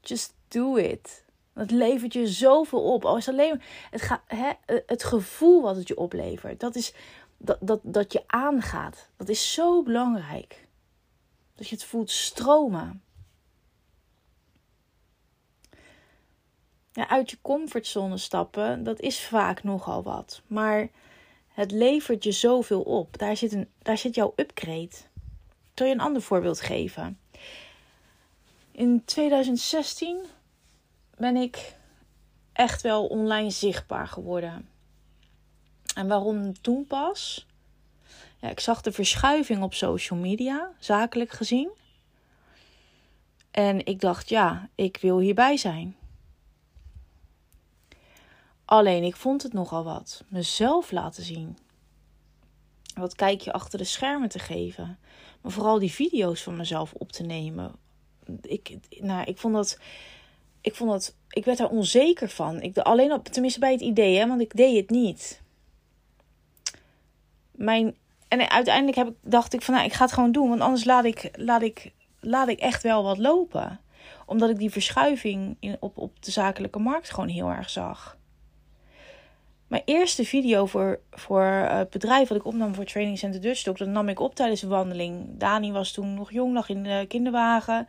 Just 0.00 0.34
do 0.48 0.76
it. 0.76 1.24
Het 1.54 1.70
levert 1.70 2.12
je 2.12 2.26
zoveel 2.26 2.92
op. 2.92 3.04
Al 3.04 3.16
is 3.16 3.28
alleen 3.28 3.62
het, 3.90 4.02
ga, 4.02 4.22
het 4.86 5.04
gevoel 5.04 5.62
wat 5.62 5.76
het 5.76 5.88
je 5.88 5.96
oplevert. 5.96 6.60
Dat 6.60 6.74
is 6.74 6.94
dat, 7.36 7.58
dat, 7.60 7.80
dat 7.82 8.12
je 8.12 8.22
aangaat. 8.26 9.08
Dat 9.16 9.28
is 9.28 9.52
zo 9.52 9.82
belangrijk. 9.82 10.66
Dat 11.54 11.68
je 11.68 11.74
het 11.74 11.84
voelt 11.84 12.10
stromen. 12.10 13.02
Ja, 16.92 17.08
uit 17.08 17.30
je 17.30 17.38
comfortzone 17.42 18.16
stappen, 18.16 18.84
dat 18.84 19.00
is 19.00 19.24
vaak 19.24 19.62
nogal 19.62 20.02
wat. 20.02 20.42
Maar 20.46 20.88
het 21.48 21.70
levert 21.70 22.24
je 22.24 22.32
zoveel 22.32 22.82
op. 22.82 23.18
Daar 23.18 23.36
zit, 23.36 23.52
een, 23.52 23.68
daar 23.78 23.98
zit 23.98 24.14
jouw 24.14 24.32
upgrade. 24.36 24.90
Ik 25.72 25.72
zal 25.74 25.86
je 25.86 25.92
een 25.92 26.00
ander 26.00 26.22
voorbeeld 26.22 26.60
geven. 26.60 27.18
In 28.72 29.04
2016 29.04 30.24
ben 31.16 31.36
ik 31.36 31.74
echt 32.52 32.82
wel 32.82 33.06
online 33.06 33.50
zichtbaar 33.50 34.08
geworden. 34.08 34.68
En 35.96 36.08
waarom 36.08 36.60
toen 36.60 36.86
pas? 36.86 37.46
Ja, 38.40 38.48
ik 38.48 38.60
zag 38.60 38.80
de 38.80 38.92
verschuiving 38.92 39.62
op 39.62 39.74
social 39.74 40.18
media, 40.18 40.72
zakelijk 40.78 41.30
gezien. 41.30 41.70
En 43.50 43.86
ik 43.86 44.00
dacht, 44.00 44.28
ja, 44.28 44.68
ik 44.74 44.96
wil 44.96 45.18
hierbij 45.18 45.56
zijn. 45.56 45.96
Alleen 48.64 49.02
ik 49.02 49.16
vond 49.16 49.42
het 49.42 49.52
nogal 49.52 49.84
wat. 49.84 50.24
Mezelf 50.28 50.90
laten 50.90 51.22
zien. 51.22 51.58
Wat 52.94 53.14
kijk 53.14 53.40
je 53.40 53.52
achter 53.52 53.78
de 53.78 53.84
schermen 53.84 54.28
te 54.28 54.38
geven. 54.38 54.98
Maar 55.40 55.52
vooral 55.52 55.78
die 55.78 55.92
video's 55.92 56.42
van 56.42 56.56
mezelf 56.56 56.92
op 56.92 57.12
te 57.12 57.22
nemen. 57.22 57.72
Ik, 58.42 58.78
nou, 59.00 59.24
ik 59.24 59.38
vond 59.38 59.54
dat. 59.54 59.78
Ik 60.60 60.74
vond 60.74 60.90
dat. 60.90 61.14
Ik 61.28 61.44
werd 61.44 61.58
daar 61.58 61.70
onzeker 61.70 62.28
van. 62.28 62.60
Ik, 62.60 62.78
alleen 62.78 63.12
op, 63.12 63.24
tenminste 63.24 63.60
bij 63.60 63.72
het 63.72 63.80
idee, 63.80 64.18
hè, 64.18 64.26
want 64.26 64.40
ik 64.40 64.56
deed 64.56 64.76
het 64.76 64.90
niet. 64.90 65.44
Mijn, 67.56 67.96
en 68.28 68.50
uiteindelijk 68.50 68.96
heb 68.96 69.08
ik, 69.08 69.14
dacht 69.20 69.52
ik 69.52 69.62
van 69.62 69.74
nou, 69.74 69.86
ik 69.86 69.92
ga 69.92 70.04
het 70.04 70.12
gewoon 70.12 70.32
doen. 70.32 70.48
Want 70.48 70.60
anders 70.60 70.84
laat 70.84 71.04
ik, 71.04 71.30
laat 71.32 71.62
ik, 71.62 71.92
laat 72.20 72.48
ik 72.48 72.58
echt 72.58 72.82
wel 72.82 73.02
wat 73.02 73.18
lopen. 73.18 73.80
Omdat 74.26 74.50
ik 74.50 74.58
die 74.58 74.70
verschuiving 74.70 75.56
in, 75.60 75.76
op, 75.80 75.98
op 75.98 76.22
de 76.22 76.30
zakelijke 76.30 76.78
markt 76.78 77.10
gewoon 77.10 77.28
heel 77.28 77.50
erg 77.50 77.70
zag. 77.70 78.16
Mijn 79.66 79.82
eerste 79.84 80.24
video 80.24 80.66
voor, 80.66 81.00
voor 81.10 81.44
het 81.44 81.90
bedrijf 81.90 82.28
wat 82.28 82.38
ik 82.38 82.44
opnam 82.44 82.74
voor 82.74 82.84
Training 82.84 83.18
Center 83.18 83.40
Dutch 83.40 83.62
dat 83.62 83.78
nam 83.78 84.08
ik 84.08 84.20
op 84.20 84.34
tijdens 84.34 84.62
een 84.62 84.68
wandeling. 84.68 85.38
Dani 85.38 85.72
was 85.72 85.92
toen 85.92 86.14
nog 86.14 86.32
jong, 86.32 86.54
lag 86.54 86.68
in 86.68 86.82
de 86.82 87.04
kinderwagen. 87.08 87.88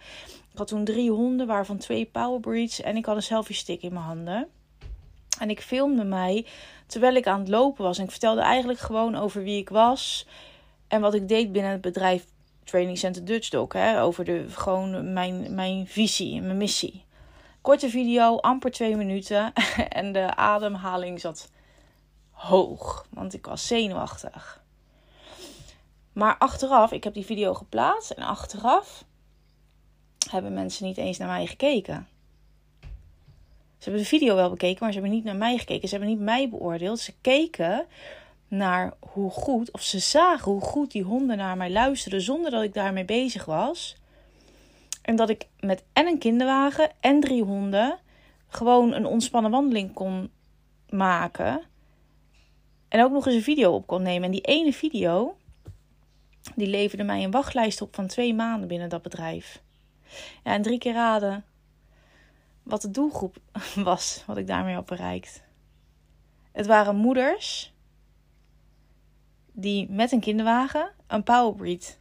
Ik 0.51 0.57
had 0.57 0.67
toen 0.67 0.83
drie 0.83 1.11
honden, 1.11 1.47
waarvan 1.47 1.77
twee 1.77 2.05
powerbreeds. 2.05 2.81
En 2.81 2.97
ik 2.97 3.05
had 3.05 3.15
een 3.15 3.21
selfie 3.23 3.55
stick 3.55 3.81
in 3.81 3.93
mijn 3.93 4.05
handen. 4.05 4.47
En 5.39 5.49
ik 5.49 5.61
filmde 5.61 6.03
mij 6.03 6.45
terwijl 6.85 7.15
ik 7.15 7.27
aan 7.27 7.39
het 7.39 7.49
lopen 7.49 7.83
was. 7.83 7.97
En 7.97 8.03
ik 8.03 8.11
vertelde 8.11 8.41
eigenlijk 8.41 8.79
gewoon 8.79 9.15
over 9.15 9.43
wie 9.43 9.59
ik 9.59 9.69
was. 9.69 10.27
En 10.87 11.01
wat 11.01 11.13
ik 11.13 11.27
deed 11.27 11.51
binnen 11.51 11.71
het 11.71 11.81
bedrijf 11.81 12.25
Training 12.63 12.97
Center 12.97 13.25
Dutch 13.25 13.49
Talk. 13.49 13.73
Hè, 13.73 14.01
over 14.01 14.25
de, 14.25 14.45
gewoon 14.49 15.13
mijn, 15.13 15.55
mijn 15.55 15.87
visie 15.87 16.37
en 16.37 16.45
mijn 16.45 16.57
missie. 16.57 17.05
Korte 17.61 17.89
video, 17.89 18.37
amper 18.37 18.71
twee 18.71 18.95
minuten. 18.95 19.53
en 19.89 20.11
de 20.11 20.35
ademhaling 20.35 21.19
zat 21.19 21.49
hoog, 22.31 23.07
want 23.09 23.33
ik 23.33 23.45
was 23.45 23.67
zenuwachtig. 23.67 24.61
Maar 26.13 26.37
achteraf, 26.37 26.91
ik 26.91 27.03
heb 27.03 27.13
die 27.13 27.25
video 27.25 27.53
geplaatst 27.53 28.11
en 28.11 28.23
achteraf 28.23 29.03
hebben 30.29 30.53
mensen 30.53 30.85
niet 30.85 30.97
eens 30.97 31.17
naar 31.17 31.27
mij 31.27 31.45
gekeken. 31.47 32.07
Ze 33.77 33.83
hebben 33.83 34.01
de 34.01 34.07
video 34.07 34.35
wel 34.35 34.49
bekeken, 34.49 34.77
maar 34.79 34.91
ze 34.91 34.99
hebben 34.99 35.15
niet 35.15 35.25
naar 35.25 35.35
mij 35.35 35.57
gekeken. 35.57 35.87
Ze 35.87 35.95
hebben 35.95 36.13
niet 36.13 36.23
mij 36.23 36.49
beoordeeld. 36.49 36.99
Ze 36.99 37.13
keken 37.21 37.85
naar 38.47 38.93
hoe 38.99 39.29
goed, 39.29 39.71
of 39.71 39.81
ze 39.81 39.99
zagen 39.99 40.51
hoe 40.51 40.61
goed 40.61 40.91
die 40.91 41.03
honden 41.03 41.37
naar 41.37 41.57
mij 41.57 41.71
luisterden 41.71 42.21
zonder 42.21 42.51
dat 42.51 42.63
ik 42.63 42.73
daarmee 42.73 43.05
bezig 43.05 43.45
was. 43.45 43.95
En 45.01 45.15
dat 45.15 45.29
ik 45.29 45.47
met 45.59 45.83
en 45.93 46.07
een 46.07 46.17
kinderwagen 46.17 46.91
en 46.99 47.19
drie 47.19 47.43
honden 47.43 47.99
gewoon 48.47 48.93
een 48.93 49.05
ontspannen 49.05 49.51
wandeling 49.51 49.93
kon 49.93 50.31
maken. 50.89 51.61
En 52.87 53.03
ook 53.03 53.11
nog 53.11 53.25
eens 53.25 53.35
een 53.35 53.41
video 53.41 53.73
op 53.73 53.87
kon 53.87 54.01
nemen. 54.01 54.23
En 54.23 54.31
die 54.31 54.41
ene 54.41 54.73
video, 54.73 55.37
die 56.55 56.67
leverde 56.67 57.03
mij 57.03 57.23
een 57.23 57.31
wachtlijst 57.31 57.81
op 57.81 57.95
van 57.95 58.07
twee 58.07 58.33
maanden 58.33 58.67
binnen 58.67 58.89
dat 58.89 59.01
bedrijf. 59.01 59.61
Ja, 60.43 60.53
en 60.53 60.61
drie 60.61 60.77
keer 60.77 60.93
raden 60.93 61.45
wat 62.67 62.81
de 62.81 62.91
doelgroep 62.91 63.37
was, 63.75 64.23
wat 64.25 64.37
ik 64.37 64.47
daarmee 64.47 64.75
had 64.75 64.85
bereikt. 64.85 65.43
Het 66.51 66.65
waren 66.65 66.95
moeders 66.95 67.73
die 69.51 69.89
met 69.89 70.11
een 70.11 70.19
kinderwagen 70.19 70.91
een 71.07 71.23
powerbreed 71.23 71.99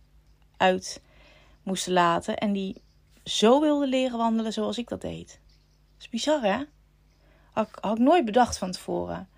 uit 0.57 1.03
moesten 1.63 1.93
laten. 1.93 2.37
En 2.37 2.53
die 2.53 2.83
zo 3.25 3.61
wilden 3.61 3.89
leren 3.89 4.19
wandelen 4.19 4.53
zoals 4.53 4.79
ik 4.79 4.89
dat 4.89 5.01
deed. 5.01 5.29
Dat 5.29 6.01
is 6.01 6.09
bizar, 6.09 6.43
hè? 6.43 6.63
Had, 7.53 7.69
had 7.81 7.99
ik 7.99 8.05
nooit 8.05 8.25
bedacht 8.25 8.59
van 8.59 8.71
tevoren. 8.71 9.29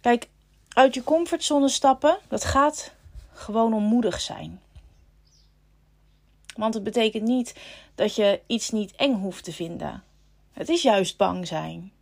Kijk, 0.00 0.28
uit 0.68 0.94
je 0.94 1.04
comfortzone 1.04 1.68
stappen, 1.68 2.18
dat 2.28 2.44
gaat 2.44 2.94
gewoon 3.32 3.74
onmoedig 3.74 4.20
zijn. 4.20 4.60
Want 6.54 6.74
het 6.74 6.82
betekent 6.82 7.22
niet 7.22 7.60
dat 7.94 8.14
je 8.14 8.40
iets 8.46 8.70
niet 8.70 8.94
eng 8.96 9.14
hoeft 9.14 9.44
te 9.44 9.52
vinden. 9.52 10.02
Het 10.52 10.68
is 10.68 10.82
juist 10.82 11.16
bang 11.16 11.46
zijn. 11.46 11.92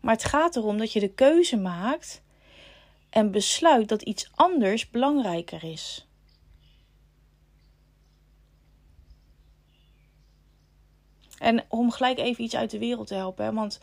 Maar 0.00 0.14
het 0.14 0.24
gaat 0.24 0.56
erom 0.56 0.78
dat 0.78 0.92
je 0.92 1.00
de 1.00 1.14
keuze 1.14 1.56
maakt 1.56 2.22
en 3.10 3.30
besluit 3.30 3.88
dat 3.88 4.02
iets 4.02 4.30
anders 4.34 4.90
belangrijker 4.90 5.64
is. 5.64 6.06
En 11.38 11.64
om 11.68 11.90
gelijk 11.90 12.18
even 12.18 12.44
iets 12.44 12.56
uit 12.56 12.70
de 12.70 12.78
wereld 12.78 13.06
te 13.06 13.14
helpen, 13.14 13.54
want 13.54 13.80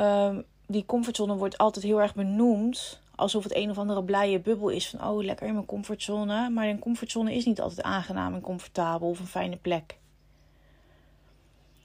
um, 0.00 0.44
die 0.66 0.86
comfortzone 0.86 1.34
wordt 1.34 1.58
altijd 1.58 1.84
heel 1.84 2.00
erg 2.00 2.14
benoemd. 2.14 3.00
Alsof 3.18 3.42
het 3.42 3.56
een 3.56 3.70
of 3.70 3.78
andere 3.78 4.04
blije 4.04 4.40
bubbel 4.40 4.68
is 4.68 4.88
van 4.88 5.08
oh, 5.08 5.24
lekker 5.24 5.46
in 5.46 5.52
mijn 5.52 5.66
comfortzone. 5.66 6.50
Maar 6.50 6.68
een 6.68 6.78
comfortzone 6.78 7.34
is 7.34 7.44
niet 7.44 7.60
altijd 7.60 7.82
aangenaam 7.82 8.34
en 8.34 8.40
comfortabel 8.40 9.08
of 9.08 9.20
een 9.20 9.26
fijne 9.26 9.56
plek. 9.56 9.98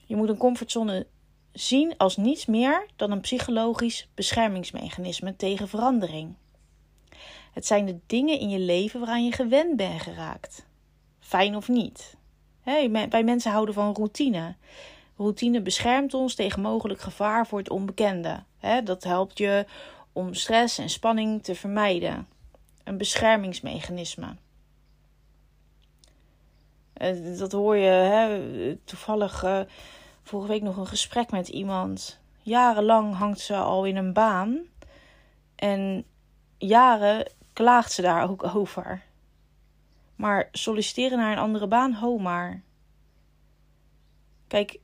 Je 0.06 0.16
moet 0.16 0.30
een 0.30 0.38
comfortzone 0.38 1.08
zien 1.52 1.98
als 1.98 2.18
niets 2.18 2.46
meer 2.46 2.86
dan 2.96 3.12
een 3.12 3.22
psychologisch 3.22 4.10
beschermingsmechanisme 4.14 5.36
tegen 5.36 5.68
verandering. 5.68 6.36
Het 7.54 7.66
zijn 7.66 7.86
de 7.86 8.00
dingen 8.08 8.40
in 8.40 8.50
je 8.50 8.60
leven 8.60 9.00
waaraan 9.00 9.26
je 9.26 9.32
gewend 9.32 9.76
bent 9.76 10.02
geraakt. 10.02 10.66
Fijn 11.20 11.56
of 11.56 11.68
niet. 11.68 12.16
Hey, 12.62 12.92
wij 13.10 13.24
mensen 13.24 13.52
houden 13.52 13.74
van 13.74 13.94
routine. 13.94 14.56
Routine 15.18 15.62
beschermt 15.62 16.14
ons 16.14 16.36
tegen 16.36 16.62
mogelijk 16.62 17.00
gevaar 17.00 17.48
voor 17.48 17.60
het 17.60 17.70
onbekende. 17.70 18.44
dat 18.84 19.04
helpt 19.04 19.38
je 19.38 19.66
om 20.14 20.34
stress 20.34 20.78
en 20.78 20.90
spanning 20.90 21.44
te 21.44 21.56
vermijden. 21.56 22.28
Een 22.84 22.98
beschermingsmechanisme. 22.98 24.36
Eh, 26.94 27.38
dat 27.38 27.52
hoor 27.52 27.76
je 27.78 28.78
toevallig 28.84 29.44
uh, 29.44 29.62
vorige 30.24 30.48
week 30.48 30.62
nog 30.62 30.78
een 30.78 30.88
gesprek 30.88 31.32
met 31.32 31.48
iemand. 31.48 32.20
Jarenlang 32.42 33.16
hangt 33.16 33.40
ze 33.40 33.56
al 33.56 33.86
in 33.86 33.96
een 33.96 34.14
baan. 34.14 34.60
En 35.56 36.06
jaren 36.58 37.32
klaagt 37.54 37.92
ze 37.92 38.02
daar 38.02 38.30
ook 38.30 38.44
over. 38.56 39.02
Maar 40.16 40.50
solliciteren 40.52 41.18
naar 41.18 41.32
een 41.32 41.44
andere 41.44 41.68
baan, 41.68 41.94
ho 41.94 42.18
maar. 42.18 42.62
Kijk, 44.48 44.80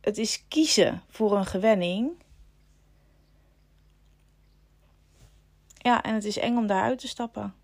het 0.00 0.18
is 0.18 0.44
kiezen 0.48 1.02
voor 1.08 1.36
een 1.36 1.46
gewenning 1.46 2.10
Ja, 5.88 6.02
en 6.02 6.14
het 6.14 6.24
is 6.24 6.38
eng 6.38 6.56
om 6.56 6.66
daaruit 6.66 6.98
te 6.98 7.08
stappen. 7.08 7.54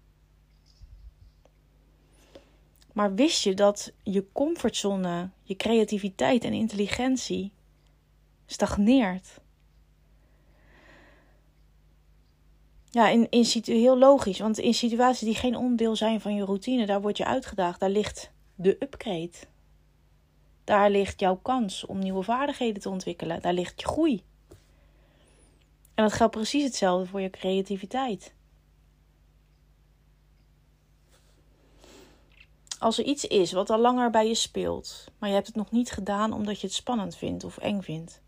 Maar 2.93 3.15
wist 3.15 3.43
je 3.43 3.55
dat 3.55 3.93
je 4.03 4.33
comfortzone, 4.33 5.31
je 5.43 5.57
creativiteit 5.57 6.45
en 6.45 6.53
intelligentie 6.53 7.53
stagneert? 8.47 9.41
Ja, 12.91 13.09
in, 13.09 13.31
in 13.31 13.63
heel 13.65 13.99
logisch. 13.99 14.39
Want 14.39 14.59
in 14.59 14.75
situaties 14.75 15.27
die 15.27 15.35
geen 15.35 15.57
onderdeel 15.57 15.97
zijn 15.97 16.21
van 16.21 16.35
je 16.35 16.45
routine, 16.45 16.87
daar 16.87 17.01
word 17.01 17.17
je 17.17 17.25
uitgedaagd. 17.25 17.81
Daar 17.81 17.91
ligt 17.91 18.31
de 18.55 18.77
upgrade. 18.81 19.33
Daar 20.65 20.91
ligt 20.91 21.21
jouw 21.21 21.37
kans 21.37 21.87
om 21.87 21.99
nieuwe 21.99 22.23
vaardigheden 22.23 22.83
te 22.83 22.89
ontwikkelen. 22.89 23.43
Daar 23.43 23.55
ligt 23.55 23.81
je 23.81 23.87
groei. 23.87 24.25
En 25.95 26.05
dat 26.05 26.13
geldt 26.13 26.35
precies 26.35 26.65
hetzelfde 26.65 27.07
voor 27.07 27.21
je 27.21 27.31
creativiteit. 27.31 28.35
Als 32.79 32.99
er 32.99 33.05
iets 33.05 33.25
is 33.25 33.53
wat 33.53 33.71
al 33.71 33.79
langer 33.79 34.11
bij 34.11 34.29
je 34.29 34.35
speelt, 34.35 35.05
maar 35.19 35.29
je 35.29 35.35
hebt 35.35 35.47
het 35.47 35.57
nog 35.57 35.71
niet 35.71 35.91
gedaan 35.91 36.33
omdat 36.33 36.61
je 36.61 36.67
het 36.67 36.77
spannend 36.77 37.17
vindt 37.17 37.45
of 37.45 37.59
eng 37.59 37.81
vindt, 37.81 38.23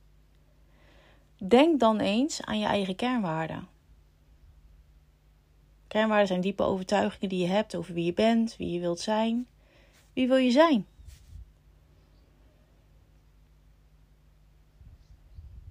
denk 1.48 1.80
dan 1.80 2.00
eens 2.00 2.42
aan 2.42 2.58
je 2.58 2.66
eigen 2.66 2.96
kernwaarden. 2.96 3.68
Kernwaarden 5.88 6.26
zijn 6.26 6.40
diepe 6.40 6.62
overtuigingen 6.62 7.28
die 7.28 7.40
je 7.40 7.52
hebt 7.52 7.76
over 7.76 7.94
wie 7.94 8.04
je 8.04 8.12
bent, 8.12 8.56
wie 8.56 8.72
je 8.72 8.80
wilt 8.80 9.00
zijn. 9.00 9.46
Wie 10.12 10.28
wil 10.28 10.36
je 10.36 10.50
zijn? 10.50 10.86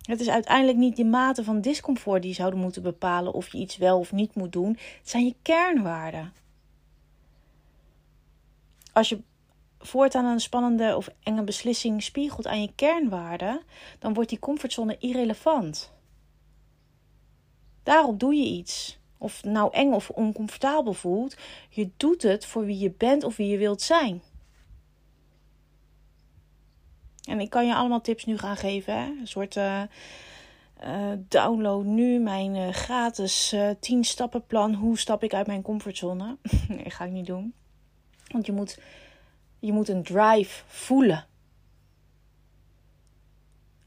Het 0.05 0.19
is 0.19 0.29
uiteindelijk 0.29 0.77
niet 0.77 0.97
je 0.97 1.05
mate 1.05 1.43
van 1.43 1.61
discomfort 1.61 2.21
die 2.21 2.33
zouden 2.33 2.59
moeten 2.59 2.81
bepalen 2.81 3.33
of 3.33 3.51
je 3.51 3.57
iets 3.57 3.77
wel 3.77 3.99
of 3.99 4.11
niet 4.11 4.35
moet 4.35 4.51
doen. 4.51 4.69
Het 4.69 5.09
zijn 5.09 5.25
je 5.25 5.35
kernwaarden. 5.41 6.33
Als 8.93 9.09
je 9.09 9.21
voortaan 9.79 10.25
een 10.25 10.39
spannende 10.39 10.95
of 10.95 11.09
enge 11.23 11.43
beslissing 11.43 12.03
spiegelt 12.03 12.47
aan 12.47 12.61
je 12.61 12.71
kernwaarden, 12.75 13.61
dan 13.99 14.13
wordt 14.13 14.29
die 14.29 14.39
comfortzone 14.39 14.97
irrelevant. 14.99 15.91
Daarop 17.83 18.19
doe 18.19 18.35
je 18.35 18.45
iets. 18.45 18.97
Of 19.17 19.43
nou 19.43 19.73
eng 19.73 19.91
of 19.91 20.09
oncomfortabel 20.09 20.93
voelt, 20.93 21.37
je 21.69 21.89
doet 21.97 22.21
het 22.21 22.45
voor 22.45 22.65
wie 22.65 22.79
je 22.79 22.91
bent 22.91 23.23
of 23.23 23.35
wie 23.35 23.47
je 23.47 23.57
wilt 23.57 23.81
zijn. 23.81 24.21
En 27.25 27.39
ik 27.39 27.49
kan 27.49 27.67
je 27.67 27.75
allemaal 27.75 28.01
tips 28.01 28.25
nu 28.25 28.37
gaan 28.37 28.57
geven. 28.57 28.95
Een 28.95 29.27
soort 29.27 29.55
uh, 29.55 29.81
uh, 30.83 31.11
download 31.27 31.85
nu 31.85 32.19
mijn 32.19 32.55
uh, 32.55 32.69
gratis 32.69 33.55
10 33.79 34.03
stappenplan. 34.03 34.73
Hoe 34.73 34.97
stap 34.97 35.23
ik 35.23 35.33
uit 35.33 35.47
mijn 35.47 35.61
comfortzone? 35.61 36.37
nee, 36.67 36.89
ga 36.89 37.05
ik 37.05 37.11
niet 37.11 37.25
doen. 37.25 37.53
Want 38.27 38.45
je 38.45 38.51
moet, 38.51 38.79
je 39.59 39.71
moet 39.71 39.89
een 39.89 40.03
drive 40.03 40.63
voelen. 40.67 41.25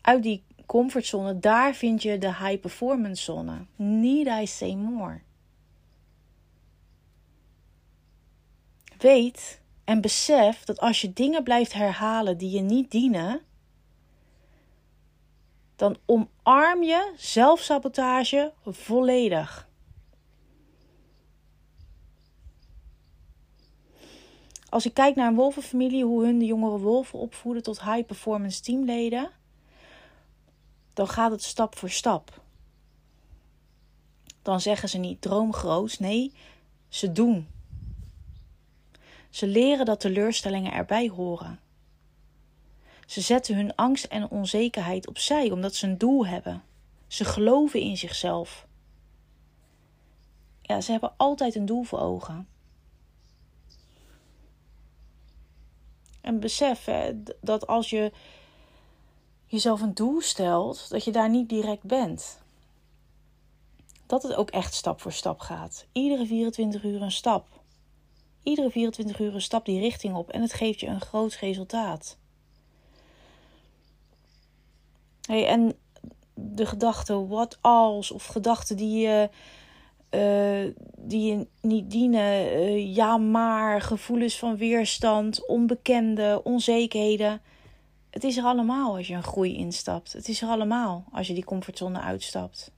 Uit 0.00 0.22
die 0.22 0.42
comfortzone, 0.66 1.38
daar 1.38 1.74
vind 1.74 2.02
je 2.02 2.18
de 2.18 2.34
high 2.34 2.60
performance 2.60 3.22
zone. 3.22 3.66
Need 3.76 4.26
I 4.26 4.46
say 4.46 4.74
more? 4.74 5.20
Weet 8.98 9.60
en 9.88 10.00
besef 10.00 10.64
dat 10.64 10.80
als 10.80 11.00
je 11.00 11.12
dingen 11.12 11.42
blijft 11.42 11.72
herhalen 11.72 12.38
die 12.38 12.50
je 12.50 12.60
niet 12.60 12.90
dienen, 12.90 13.40
dan 15.76 15.96
omarm 16.06 16.82
je 16.82 17.12
zelfsabotage 17.16 18.52
volledig. 18.64 19.68
Als 24.68 24.86
ik 24.86 24.94
kijk 24.94 25.14
naar 25.14 25.28
een 25.28 25.34
wolvenfamilie, 25.34 26.04
hoe 26.04 26.24
hun 26.24 26.38
de 26.38 26.44
jongere 26.44 26.78
wolven 26.78 27.18
opvoeden 27.18 27.62
tot 27.62 27.82
high 27.82 28.06
performance 28.06 28.62
teamleden, 28.62 29.30
dan 30.92 31.08
gaat 31.08 31.30
het 31.30 31.42
stap 31.42 31.76
voor 31.76 31.90
stap. 31.90 32.42
Dan 34.42 34.60
zeggen 34.60 34.88
ze 34.88 34.98
niet 34.98 35.20
droomgroot, 35.20 35.98
nee, 35.98 36.32
ze 36.88 37.12
doen. 37.12 37.56
Ze 39.30 39.46
leren 39.46 39.86
dat 39.86 40.00
teleurstellingen 40.00 40.72
erbij 40.72 41.08
horen. 41.08 41.60
Ze 43.06 43.20
zetten 43.20 43.54
hun 43.54 43.74
angst 43.74 44.04
en 44.04 44.30
onzekerheid 44.30 45.08
opzij 45.08 45.50
omdat 45.50 45.74
ze 45.74 45.86
een 45.86 45.98
doel 45.98 46.26
hebben. 46.26 46.62
Ze 47.06 47.24
geloven 47.24 47.80
in 47.80 47.96
zichzelf. 47.96 48.66
Ja, 50.62 50.80
ze 50.80 50.90
hebben 50.90 51.14
altijd 51.16 51.54
een 51.54 51.66
doel 51.66 51.82
voor 51.82 51.98
ogen. 51.98 52.48
En 56.20 56.40
besef 56.40 56.88
dat 57.40 57.66
als 57.66 57.90
je 57.90 58.12
jezelf 59.46 59.80
een 59.80 59.94
doel 59.94 60.20
stelt, 60.20 60.90
dat 60.90 61.04
je 61.04 61.12
daar 61.12 61.30
niet 61.30 61.48
direct 61.48 61.82
bent. 61.82 62.38
Dat 64.06 64.22
het 64.22 64.34
ook 64.34 64.50
echt 64.50 64.74
stap 64.74 65.00
voor 65.00 65.12
stap 65.12 65.40
gaat. 65.40 65.86
Iedere 65.92 66.26
24 66.26 66.84
uur 66.84 67.02
een 67.02 67.12
stap 67.12 67.57
iedere 68.48 68.70
24 68.70 69.18
uur 69.18 69.34
een 69.34 69.40
stap 69.40 69.64
die 69.64 69.80
richting 69.80 70.14
op 70.14 70.30
en 70.30 70.40
het 70.40 70.52
geeft 70.52 70.80
je 70.80 70.86
een 70.86 71.00
groot 71.00 71.34
resultaat. 71.34 72.18
Hey, 75.26 75.46
en 75.46 75.76
de 76.34 76.66
gedachten 76.66 77.28
wat 77.28 77.58
als 77.60 78.10
of 78.10 78.26
gedachten 78.26 78.76
die 78.76 79.00
je, 79.00 79.28
uh, 80.10 80.74
die 80.96 81.48
niet 81.60 81.90
dienen, 81.90 82.52
uh, 82.52 82.94
ja 82.94 83.16
maar, 83.16 83.80
gevoelens 83.80 84.38
van 84.38 84.56
weerstand, 84.56 85.46
onbekende, 85.46 86.40
onzekerheden. 86.44 87.40
Het 88.10 88.24
is 88.24 88.36
er 88.36 88.44
allemaal 88.44 88.96
als 88.96 89.06
je 89.06 89.14
een 89.14 89.22
groei 89.22 89.56
instapt. 89.56 90.12
Het 90.12 90.28
is 90.28 90.42
er 90.42 90.48
allemaal 90.48 91.04
als 91.12 91.26
je 91.26 91.34
die 91.34 91.44
comfortzone 91.44 92.00
uitstapt. 92.00 92.72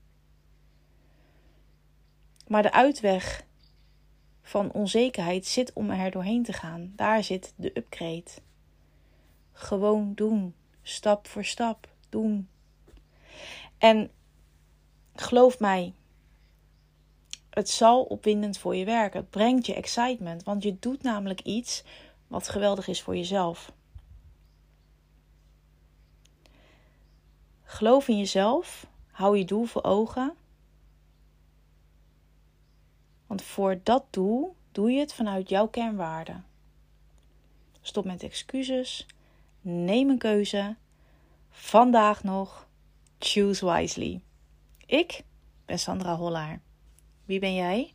Maar 2.46 2.62
de 2.62 2.72
uitweg 2.72 3.44
van 4.50 4.72
onzekerheid 4.72 5.46
zit 5.46 5.72
om 5.72 5.90
er 5.90 6.10
doorheen 6.10 6.42
te 6.42 6.52
gaan. 6.52 6.92
Daar 6.96 7.24
zit 7.24 7.52
de 7.56 7.70
upgrade. 7.74 8.30
Gewoon 9.52 10.14
doen. 10.14 10.54
Stap 10.82 11.26
voor 11.26 11.44
stap 11.44 11.88
doen. 12.08 12.48
En 13.78 14.10
geloof 15.14 15.58
mij, 15.58 15.92
het 17.50 17.68
zal 17.68 18.02
opwindend 18.02 18.58
voor 18.58 18.76
je 18.76 18.84
werken. 18.84 19.20
Het 19.20 19.30
brengt 19.30 19.66
je 19.66 19.74
excitement, 19.74 20.42
want 20.42 20.62
je 20.62 20.78
doet 20.78 21.02
namelijk 21.02 21.40
iets 21.40 21.84
wat 22.26 22.48
geweldig 22.48 22.88
is 22.88 23.02
voor 23.02 23.16
jezelf. 23.16 23.72
Geloof 27.62 28.08
in 28.08 28.18
jezelf, 28.18 28.86
hou 29.10 29.38
je 29.38 29.44
doel 29.44 29.64
voor 29.64 29.82
ogen 29.82 30.34
want 33.30 33.42
voor 33.42 33.80
dat 33.82 34.04
doel 34.10 34.56
doe 34.72 34.90
je 34.90 35.00
het 35.00 35.12
vanuit 35.12 35.48
jouw 35.48 35.66
kernwaarden. 35.68 36.44
Stop 37.80 38.04
met 38.04 38.22
excuses. 38.22 39.06
Neem 39.60 40.10
een 40.10 40.18
keuze. 40.18 40.76
Vandaag 41.50 42.22
nog. 42.24 42.66
Choose 43.18 43.72
wisely. 43.72 44.20
Ik 44.86 45.22
ben 45.64 45.78
Sandra 45.78 46.16
Hollaar. 46.16 46.60
Wie 47.24 47.38
ben 47.38 47.54
jij? 47.54 47.94